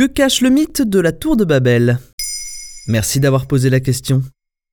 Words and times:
Que 0.00 0.06
cache 0.06 0.40
le 0.40 0.48
mythe 0.48 0.80
de 0.80 0.98
la 0.98 1.12
tour 1.12 1.36
de 1.36 1.44
Babel? 1.44 1.98
Merci 2.86 3.20
d'avoir 3.20 3.46
posé 3.46 3.68
la 3.68 3.80
question. 3.80 4.22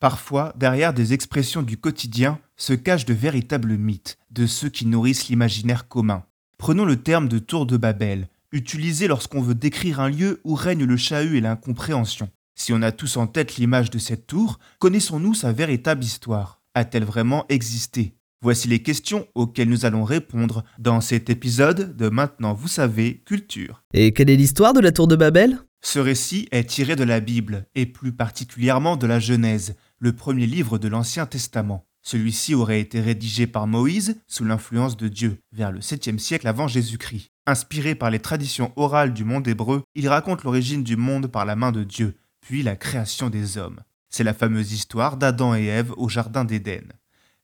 Parfois, 0.00 0.52
derrière 0.56 0.92
des 0.92 1.12
expressions 1.12 1.62
du 1.62 1.76
quotidien 1.76 2.40
se 2.56 2.72
cachent 2.72 3.04
de 3.04 3.14
véritables 3.14 3.76
mythes, 3.76 4.18
de 4.32 4.48
ceux 4.48 4.68
qui 4.68 4.84
nourrissent 4.84 5.28
l'imaginaire 5.28 5.86
commun. 5.86 6.24
Prenons 6.58 6.84
le 6.84 6.96
terme 6.96 7.28
de 7.28 7.38
tour 7.38 7.66
de 7.66 7.76
Babel, 7.76 8.26
utilisé 8.50 9.06
lorsqu'on 9.06 9.42
veut 9.42 9.54
décrire 9.54 10.00
un 10.00 10.10
lieu 10.10 10.40
où 10.42 10.56
règne 10.56 10.86
le 10.86 10.96
chahut 10.96 11.36
et 11.36 11.40
l'incompréhension. 11.40 12.28
Si 12.56 12.72
on 12.72 12.82
a 12.82 12.90
tous 12.90 13.16
en 13.16 13.28
tête 13.28 13.58
l'image 13.58 13.90
de 13.90 14.00
cette 14.00 14.26
tour, 14.26 14.58
connaissons-nous 14.80 15.34
sa 15.34 15.52
véritable 15.52 16.02
histoire? 16.02 16.62
A-t-elle 16.74 17.04
vraiment 17.04 17.46
existé? 17.48 18.16
Voici 18.42 18.66
les 18.66 18.82
questions 18.82 19.28
auxquelles 19.36 19.68
nous 19.68 19.84
allons 19.84 20.02
répondre 20.02 20.64
dans 20.80 21.00
cet 21.00 21.30
épisode 21.30 21.96
de 21.96 22.08
Maintenant 22.08 22.54
vous 22.54 22.66
savez, 22.66 23.22
Culture. 23.24 23.84
Et 23.94 24.12
quelle 24.12 24.30
est 24.30 24.36
l'histoire 24.36 24.72
de 24.72 24.80
la 24.80 24.90
tour 24.90 25.06
de 25.06 25.14
Babel? 25.14 25.60
Ce 25.80 26.00
récit 26.00 26.48
est 26.50 26.68
tiré 26.68 26.96
de 26.96 27.04
la 27.04 27.20
Bible, 27.20 27.66
et 27.76 27.86
plus 27.86 28.10
particulièrement 28.10 28.96
de 28.96 29.06
la 29.06 29.20
Genèse, 29.20 29.76
le 30.00 30.12
premier 30.12 30.46
livre 30.46 30.78
de 30.78 30.88
l'Ancien 30.88 31.24
Testament. 31.24 31.86
Celui-ci 32.02 32.56
aurait 32.56 32.80
été 32.80 33.00
rédigé 33.00 33.46
par 33.46 33.68
Moïse 33.68 34.16
sous 34.26 34.44
l'influence 34.44 34.96
de 34.96 35.06
Dieu, 35.06 35.38
vers 35.52 35.70
le 35.70 35.78
7e 35.78 36.18
siècle 36.18 36.48
avant 36.48 36.66
Jésus-Christ. 36.66 37.28
Inspiré 37.46 37.94
par 37.94 38.10
les 38.10 38.18
traditions 38.18 38.72
orales 38.74 39.14
du 39.14 39.22
monde 39.24 39.46
hébreu, 39.46 39.84
il 39.94 40.08
raconte 40.08 40.42
l'origine 40.42 40.82
du 40.82 40.96
monde 40.96 41.28
par 41.28 41.44
la 41.44 41.54
main 41.54 41.70
de 41.70 41.84
Dieu, 41.84 42.16
puis 42.40 42.64
la 42.64 42.74
création 42.74 43.30
des 43.30 43.56
hommes. 43.56 43.78
C'est 44.08 44.24
la 44.24 44.34
fameuse 44.34 44.72
histoire 44.72 45.16
d'Adam 45.16 45.54
et 45.54 45.66
Ève 45.66 45.92
au 45.96 46.08
Jardin 46.08 46.44
d'Éden. 46.44 46.88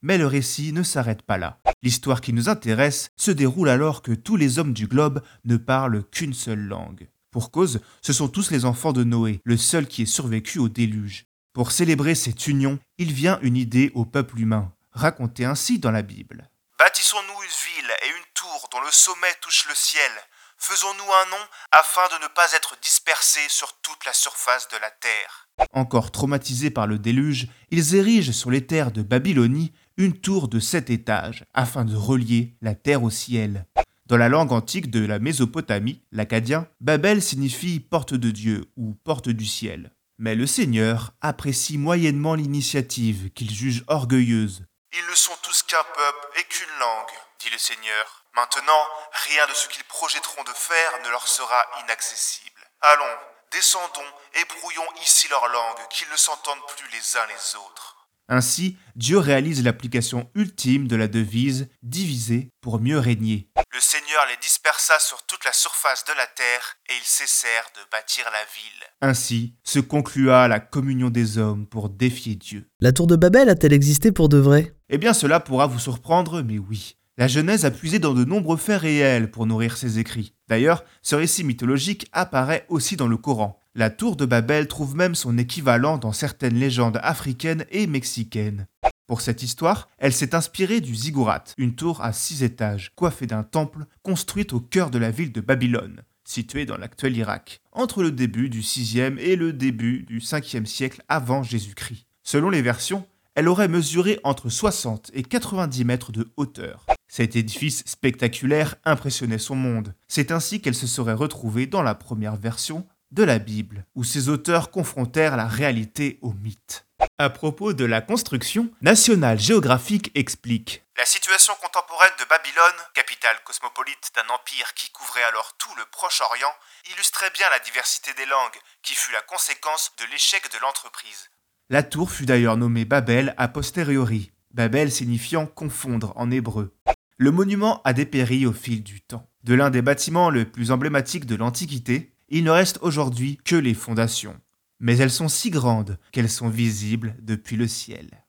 Mais 0.02 0.18
le 0.18 0.26
récit 0.26 0.72
ne 0.72 0.82
s'arrête 0.82 1.22
pas 1.22 1.38
là. 1.38 1.58
L'histoire 1.82 2.20
qui 2.20 2.32
nous 2.32 2.48
intéresse 2.48 3.08
se 3.16 3.30
déroule 3.30 3.68
alors 3.68 4.02
que 4.02 4.12
tous 4.12 4.36
les 4.36 4.58
hommes 4.58 4.72
du 4.72 4.86
globe 4.86 5.22
ne 5.44 5.56
parlent 5.56 6.04
qu'une 6.10 6.34
seule 6.34 6.60
langue. 6.60 7.08
Pour 7.30 7.50
cause, 7.50 7.80
ce 8.00 8.12
sont 8.12 8.28
tous 8.28 8.50
les 8.50 8.64
enfants 8.64 8.92
de 8.92 9.04
Noé, 9.04 9.40
le 9.44 9.56
seul 9.56 9.86
qui 9.86 10.02
ait 10.02 10.06
survécu 10.06 10.58
au 10.58 10.68
déluge. 10.68 11.24
Pour 11.52 11.72
célébrer 11.72 12.14
cette 12.14 12.46
union, 12.46 12.78
il 12.98 13.12
vient 13.12 13.38
une 13.42 13.56
idée 13.56 13.90
au 13.94 14.04
peuple 14.04 14.38
humain, 14.40 14.72
racontée 14.92 15.44
ainsi 15.44 15.78
dans 15.78 15.90
la 15.90 16.02
Bible. 16.02 16.48
Bâtissons-nous 16.78 17.42
une 17.42 17.82
ville 17.82 17.90
et 18.02 18.08
une 18.08 18.24
tour 18.34 18.68
dont 18.72 18.80
le 18.80 18.92
sommet 18.92 19.34
touche 19.40 19.66
le 19.68 19.74
ciel. 19.74 20.12
Faisons-nous 20.56 21.04
un 21.04 21.30
nom 21.30 21.44
afin 21.72 22.06
de 22.16 22.22
ne 22.22 22.28
pas 22.28 22.52
être 22.52 22.76
dispersés 22.82 23.48
sur 23.48 23.72
toute 23.80 24.04
la 24.06 24.12
surface 24.12 24.68
de 24.68 24.76
la 24.78 24.90
terre. 24.90 25.48
Encore 25.72 26.10
traumatisés 26.10 26.70
par 26.70 26.86
le 26.86 26.98
déluge, 26.98 27.48
ils 27.70 27.94
érigent 27.94 28.32
sur 28.32 28.50
les 28.50 28.66
terres 28.66 28.90
de 28.90 29.02
Babylonie 29.02 29.72
une 29.98 30.20
tour 30.20 30.46
de 30.46 30.60
sept 30.60 30.90
étages 30.90 31.44
afin 31.54 31.84
de 31.84 31.96
relier 31.96 32.54
la 32.62 32.76
terre 32.76 33.02
au 33.02 33.10
ciel. 33.10 33.66
Dans 34.06 34.16
la 34.16 34.28
langue 34.28 34.52
antique 34.52 34.92
de 34.92 35.04
la 35.04 35.18
Mésopotamie, 35.18 36.00
l'acadien, 36.12 36.68
Babel 36.80 37.20
signifie 37.20 37.80
porte 37.80 38.14
de 38.14 38.30
Dieu 38.30 38.70
ou 38.76 38.94
porte 38.94 39.28
du 39.28 39.44
ciel. 39.44 39.92
Mais 40.18 40.36
le 40.36 40.46
Seigneur 40.46 41.12
apprécie 41.20 41.78
moyennement 41.78 42.36
l'initiative 42.36 43.30
qu'il 43.32 43.50
juge 43.50 43.82
orgueilleuse. 43.88 44.64
Ils 44.92 45.10
ne 45.10 45.16
sont 45.16 45.36
tous 45.42 45.64
qu'un 45.64 45.82
peuple 45.82 46.38
et 46.38 46.44
qu'une 46.44 46.78
langue, 46.78 47.18
dit 47.40 47.50
le 47.50 47.58
Seigneur. 47.58 48.24
Maintenant, 48.36 48.84
rien 49.26 49.46
de 49.48 49.52
ce 49.52 49.68
qu'ils 49.68 49.84
projetteront 49.84 50.44
de 50.44 50.54
faire 50.54 50.90
ne 51.04 51.10
leur 51.10 51.26
sera 51.26 51.64
inaccessible. 51.82 52.62
Allons, 52.82 53.18
descendons 53.50 54.12
et 54.34 54.44
brouillons 54.44 54.92
ici 55.02 55.26
leur 55.28 55.48
langue, 55.48 55.88
qu'ils 55.90 56.08
ne 56.08 56.16
s'entendent 56.16 56.66
plus 56.76 56.88
les 56.92 57.16
uns 57.18 57.26
les 57.26 57.56
autres. 57.56 57.97
Ainsi, 58.28 58.76
Dieu 58.94 59.16
réalise 59.18 59.64
l'application 59.64 60.28
ultime 60.34 60.86
de 60.86 60.96
la 60.96 61.08
devise 61.08 61.68
diviser 61.82 62.50
pour 62.60 62.78
mieux 62.78 62.98
régner. 62.98 63.48
Le 63.72 63.80
Seigneur 63.80 64.26
les 64.28 64.36
dispersa 64.42 64.94
sur 64.98 65.24
toute 65.26 65.44
la 65.46 65.52
surface 65.52 66.04
de 66.04 66.12
la 66.16 66.26
terre 66.26 66.76
et 66.90 66.92
ils 66.92 67.06
cessèrent 67.06 67.70
de 67.74 67.90
bâtir 67.90 68.24
la 68.26 68.44
ville. 68.54 68.84
Ainsi 69.00 69.54
se 69.64 69.78
conclua 69.78 70.46
la 70.46 70.60
communion 70.60 71.08
des 71.08 71.38
hommes 71.38 71.66
pour 71.66 71.88
défier 71.88 72.34
Dieu. 72.34 72.68
La 72.80 72.92
tour 72.92 73.06
de 73.06 73.16
Babel 73.16 73.48
a-t-elle 73.48 73.72
existé 73.72 74.12
pour 74.12 74.28
de 74.28 74.38
vrai? 74.38 74.74
Eh 74.90 74.98
bien 74.98 75.14
cela 75.14 75.40
pourra 75.40 75.66
vous 75.66 75.78
surprendre, 75.78 76.42
mais 76.42 76.58
oui. 76.58 76.96
La 77.16 77.28
Genèse 77.28 77.64
a 77.64 77.70
puisé 77.70 77.98
dans 77.98 78.14
de 78.14 78.24
nombreux 78.24 78.56
faits 78.56 78.82
réels 78.82 79.30
pour 79.30 79.46
nourrir 79.46 79.76
ses 79.76 79.98
écrits. 79.98 80.34
D'ailleurs, 80.48 80.84
ce 81.02 81.16
récit 81.16 81.44
mythologique 81.44 82.08
apparaît 82.12 82.64
aussi 82.68 82.96
dans 82.96 83.08
le 83.08 83.16
Coran. 83.16 83.60
La 83.78 83.90
tour 83.90 84.16
de 84.16 84.26
Babel 84.26 84.66
trouve 84.66 84.96
même 84.96 85.14
son 85.14 85.38
équivalent 85.38 85.98
dans 85.98 86.10
certaines 86.10 86.58
légendes 86.58 86.98
africaines 87.00 87.64
et 87.70 87.86
mexicaines. 87.86 88.66
Pour 89.06 89.20
cette 89.20 89.44
histoire, 89.44 89.88
elle 89.98 90.12
s'est 90.12 90.34
inspirée 90.34 90.80
du 90.80 90.96
ziggurat, 90.96 91.44
une 91.58 91.76
tour 91.76 92.02
à 92.02 92.12
six 92.12 92.42
étages, 92.42 92.90
coiffée 92.96 93.28
d'un 93.28 93.44
temple, 93.44 93.86
construite 94.02 94.52
au 94.52 94.58
cœur 94.58 94.90
de 94.90 94.98
la 94.98 95.12
ville 95.12 95.30
de 95.30 95.40
Babylone, 95.40 96.02
située 96.24 96.66
dans 96.66 96.76
l'actuel 96.76 97.16
Irak, 97.16 97.60
entre 97.70 98.02
le 98.02 98.10
début 98.10 98.48
du 98.48 98.62
6e 98.62 99.16
et 99.18 99.36
le 99.36 99.52
début 99.52 100.02
du 100.02 100.18
5e 100.18 100.66
siècle 100.66 101.04
avant 101.08 101.44
Jésus-Christ. 101.44 102.04
Selon 102.24 102.50
les 102.50 102.62
versions, 102.62 103.06
elle 103.36 103.46
aurait 103.46 103.68
mesuré 103.68 104.18
entre 104.24 104.48
60 104.48 105.12
et 105.14 105.22
90 105.22 105.84
mètres 105.84 106.10
de 106.10 106.32
hauteur. 106.36 106.84
Cet 107.06 107.36
édifice 107.36 107.84
spectaculaire 107.86 108.74
impressionnait 108.84 109.38
son 109.38 109.54
monde. 109.54 109.94
C'est 110.08 110.32
ainsi 110.32 110.60
qu'elle 110.60 110.74
se 110.74 110.88
serait 110.88 111.14
retrouvée 111.14 111.68
dans 111.68 111.82
la 111.82 111.94
première 111.94 112.34
version 112.34 112.84
de 113.10 113.22
la 113.22 113.38
Bible, 113.38 113.86
où 113.94 114.04
ses 114.04 114.28
auteurs 114.28 114.70
confrontèrent 114.70 115.36
la 115.36 115.46
réalité 115.46 116.18
au 116.22 116.32
mythe. 116.32 116.86
À 117.18 117.30
propos 117.30 117.72
de 117.72 117.84
la 117.84 118.00
construction, 118.00 118.70
National 118.80 119.38
Geographic 119.38 120.10
explique 120.14 120.84
La 120.96 121.04
situation 121.04 121.54
contemporaine 121.60 122.12
de 122.18 122.24
Babylone, 122.28 122.80
capitale 122.94 123.36
cosmopolite 123.44 124.10
d'un 124.14 124.34
empire 124.34 124.74
qui 124.74 124.90
couvrait 124.90 125.24
alors 125.24 125.56
tout 125.58 125.74
le 125.76 125.84
Proche-Orient, 125.90 126.52
illustrait 126.92 127.30
bien 127.34 127.46
la 127.50 127.58
diversité 127.60 128.12
des 128.14 128.26
langues, 128.26 128.58
qui 128.82 128.94
fut 128.94 129.12
la 129.12 129.22
conséquence 129.22 129.92
de 129.98 130.04
l'échec 130.12 130.42
de 130.52 130.58
l'entreprise. 130.60 131.30
La 131.70 131.82
tour 131.82 132.10
fut 132.10 132.26
d'ailleurs 132.26 132.56
nommée 132.56 132.84
Babel 132.84 133.34
a 133.36 133.48
posteriori, 133.48 134.32
Babel 134.52 134.90
signifiant 134.90 135.46
confondre 135.46 136.12
en 136.16 136.30
hébreu. 136.30 136.74
Le 137.16 137.30
monument 137.30 137.82
a 137.84 137.92
dépéri 137.92 138.46
au 138.46 138.52
fil 138.52 138.82
du 138.82 139.00
temps. 139.00 139.28
De 139.44 139.54
l'un 139.54 139.70
des 139.70 139.82
bâtiments 139.82 140.30
les 140.30 140.44
plus 140.44 140.70
emblématiques 140.70 141.26
de 141.26 141.36
l'Antiquité, 141.36 142.14
il 142.28 142.44
ne 142.44 142.50
reste 142.50 142.78
aujourd'hui 142.82 143.38
que 143.44 143.56
les 143.56 143.74
fondations. 143.74 144.36
Mais 144.80 144.96
elles 144.98 145.10
sont 145.10 145.28
si 145.28 145.50
grandes 145.50 145.98
qu'elles 146.12 146.30
sont 146.30 146.48
visibles 146.48 147.16
depuis 147.20 147.56
le 147.56 147.66
ciel. 147.66 148.24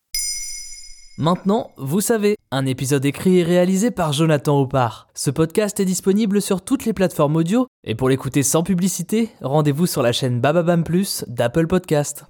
Maintenant, 1.17 1.71
vous 1.77 1.99
savez, 1.99 2.37
un 2.49 2.65
épisode 2.65 3.03
écrit 3.03 3.39
et 3.39 3.43
réalisé 3.43 3.91
par 3.91 4.13
Jonathan 4.13 4.61
Oppard. 4.61 5.09
Ce 5.13 5.29
podcast 5.29 5.79
est 5.81 5.85
disponible 5.85 6.41
sur 6.41 6.61
toutes 6.63 6.85
les 6.85 6.93
plateformes 6.93 7.35
audio, 7.35 7.67
et 7.83 7.93
pour 7.93 8.07
l'écouter 8.07 8.41
sans 8.41 8.63
publicité, 8.63 9.29
rendez-vous 9.41 9.85
sur 9.85 10.01
la 10.01 10.13
chaîne 10.13 10.39
Bababam 10.39 10.85
Plus 10.85 11.25
d'Apple 11.27 11.67
Podcast. 11.67 12.23